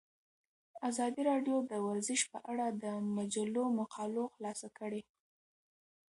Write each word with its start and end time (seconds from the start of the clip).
ازادي 0.89 1.21
راډیو 1.31 1.55
د 1.71 1.73
ورزش 1.87 2.21
په 2.31 2.37
اړه 2.51 2.67
د 2.83 2.85
مجلو 3.17 3.63
مقالو 3.79 4.23
خلاصه 4.33 4.67
کړې. 4.77 5.01